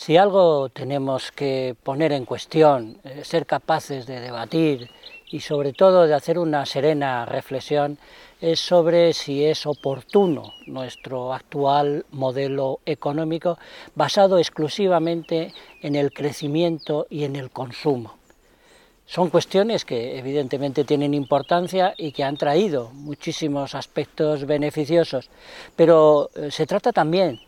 Si 0.00 0.16
algo 0.16 0.70
tenemos 0.70 1.30
que 1.30 1.76
poner 1.82 2.12
en 2.12 2.24
cuestión, 2.24 2.96
eh, 3.04 3.20
ser 3.22 3.44
capaces 3.44 4.06
de 4.06 4.18
debatir 4.18 4.88
y 5.30 5.40
sobre 5.40 5.74
todo 5.74 6.06
de 6.06 6.14
hacer 6.14 6.38
una 6.38 6.64
serena 6.64 7.26
reflexión, 7.26 7.98
es 8.40 8.60
sobre 8.60 9.12
si 9.12 9.44
es 9.44 9.66
oportuno 9.66 10.54
nuestro 10.66 11.34
actual 11.34 12.06
modelo 12.12 12.80
económico 12.86 13.58
basado 13.94 14.38
exclusivamente 14.38 15.52
en 15.82 15.94
el 15.96 16.14
crecimiento 16.14 17.06
y 17.10 17.24
en 17.24 17.36
el 17.36 17.50
consumo. 17.50 18.14
Son 19.04 19.28
cuestiones 19.28 19.84
que 19.84 20.18
evidentemente 20.18 20.84
tienen 20.84 21.12
importancia 21.12 21.92
y 21.98 22.12
que 22.12 22.24
han 22.24 22.38
traído 22.38 22.88
muchísimos 22.94 23.74
aspectos 23.74 24.46
beneficiosos, 24.46 25.28
pero 25.76 26.30
eh, 26.34 26.50
se 26.50 26.66
trata 26.66 26.90
también 26.90 27.38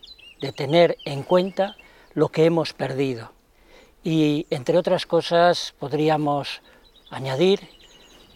de 0.42 0.52
tener 0.52 0.98
en 1.06 1.22
cuenta 1.22 1.76
lo 2.14 2.28
que 2.28 2.44
hemos 2.44 2.72
perdido. 2.72 3.32
Y 4.04 4.46
entre 4.50 4.78
otras 4.78 5.06
cosas 5.06 5.74
podríamos 5.78 6.62
añadir 7.10 7.60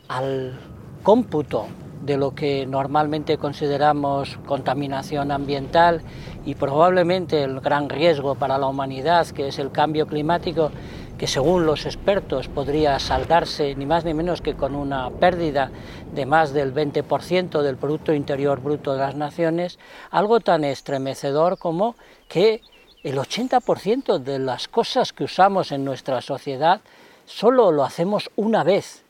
al 0.08 0.58
cómputo 1.02 1.66
de 2.02 2.16
lo 2.16 2.34
que 2.34 2.66
normalmente 2.66 3.36
consideramos 3.36 4.38
contaminación 4.46 5.32
ambiental 5.32 6.02
y 6.44 6.54
probablemente 6.54 7.42
el 7.42 7.60
gran 7.60 7.88
riesgo 7.88 8.36
para 8.36 8.58
la 8.58 8.66
humanidad, 8.66 9.26
que 9.28 9.48
es 9.48 9.58
el 9.58 9.72
cambio 9.72 10.06
climático, 10.06 10.70
que 11.18 11.26
según 11.26 11.66
los 11.66 11.86
expertos 11.86 12.48
podría 12.48 12.98
saldarse 12.98 13.74
ni 13.74 13.86
más 13.86 14.04
ni 14.04 14.14
menos 14.14 14.40
que 14.40 14.54
con 14.54 14.74
una 14.74 15.10
pérdida 15.10 15.70
de 16.14 16.26
más 16.26 16.52
del 16.52 16.74
20% 16.74 17.62
del 17.62 17.76
Producto 17.76 18.12
Interior 18.12 18.60
Bruto 18.60 18.92
de 18.92 19.00
las 19.00 19.16
naciones, 19.16 19.78
algo 20.10 20.40
tan 20.40 20.62
estremecedor 20.62 21.58
como 21.58 21.96
que 22.28 22.60
el 23.06 23.18
80% 23.18 24.18
de 24.18 24.40
las 24.40 24.66
cosas 24.66 25.12
que 25.12 25.22
usamos 25.22 25.70
en 25.70 25.84
nuestra 25.84 26.20
sociedad 26.20 26.80
solo 27.24 27.70
lo 27.70 27.84
hacemos 27.84 28.32
una 28.34 28.64
vez, 28.64 29.04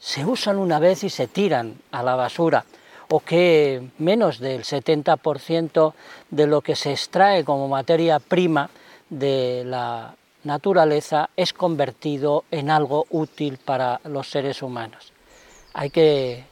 se 0.00 0.24
usan 0.24 0.58
una 0.58 0.80
vez 0.80 1.04
y 1.04 1.08
se 1.08 1.28
tiran 1.28 1.76
a 1.92 2.02
la 2.02 2.16
basura, 2.16 2.64
o 3.08 3.20
que 3.20 3.90
menos 3.98 4.40
del 4.40 4.64
70% 4.64 5.92
de 6.30 6.46
lo 6.48 6.62
que 6.62 6.74
se 6.74 6.90
extrae 6.90 7.44
como 7.44 7.68
materia 7.68 8.18
prima 8.18 8.70
de 9.08 9.62
la 9.64 10.16
naturaleza 10.42 11.30
es 11.36 11.52
convertido 11.52 12.42
en 12.50 12.70
algo 12.70 13.06
útil 13.10 13.58
para 13.64 14.00
los 14.02 14.28
seres 14.28 14.62
humanos. 14.62 15.12
Hay 15.74 15.90
que 15.90 16.44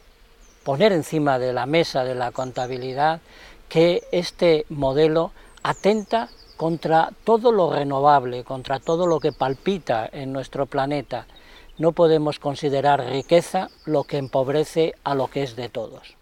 poner 0.63 0.93
encima 0.93 1.41
de 1.41 1.53
la 1.53 1.67
mesa 1.67 2.05
de 2.05 2.15
la 2.15 2.31
contabilidad 2.31 3.21
que 3.69 4.05
este 4.13 4.67
modelo 4.69 5.33
atenta 5.65 6.29
contra 6.57 7.13
todo 7.25 7.53
lo 7.53 7.73
renovable, 7.73 8.45
contra 8.45 8.79
todo 8.79 9.07
lo 9.07 9.21
que 9.21 9.33
palpita 9.33 10.09
en 10.11 10.33
nuestro 10.33 10.67
planeta. 10.67 11.27
No 11.79 11.93
podemos 11.93 12.39
considerar 12.39 13.05
riqueza 13.05 13.69
lo 13.85 14.05
que 14.05 14.17
empobrece 14.17 14.95
a 15.05 15.15
lo 15.15 15.29
que 15.29 15.43
es 15.43 15.57
de 15.57 15.69
todos. 15.69 16.17